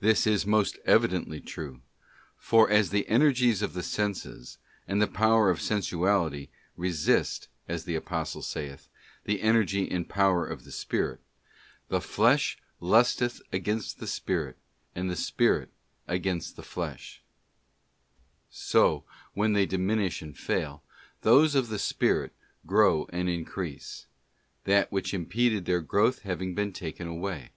[0.00, 1.80] This is most evidently true,
[2.36, 7.94] for as the energies of the senses, and the power of sensuality, resist, as the
[7.94, 8.90] Apostle saith,
[9.24, 11.20] the energy and power of the spirit,'
[11.88, 14.58] the flesh lusteth against the spirit,
[14.94, 15.70] and the spirit
[16.06, 17.22] against the flesh
[18.18, 20.82] ;'* so when they diminish and fail,
[21.22, 22.34] those of the spirit
[22.66, 24.04] grow and increase;
[24.64, 27.52] that which impeded their growth having been taken away.